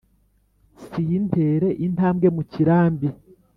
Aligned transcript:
sintere 0.87 1.69
intambwe 1.85 2.27
mu 2.35 2.43
kirambi 2.51 3.07